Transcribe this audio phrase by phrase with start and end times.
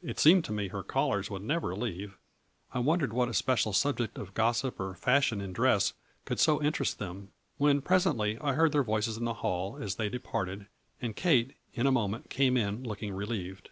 [0.00, 2.16] It seemed to me her callers would never leave.
[2.72, 5.92] I wondered what especial subject of gossip or fashion in dress
[6.24, 10.08] could so interest them, when presently, I heard their voices in the hall as they
[10.08, 10.68] departed,
[11.02, 13.70] and Kate, in a moment, came in looking relieved.